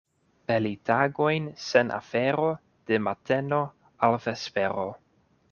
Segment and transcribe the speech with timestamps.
[0.47, 2.49] Peli tagojn sen afero
[2.89, 3.61] de mateno
[4.09, 4.89] al vespero.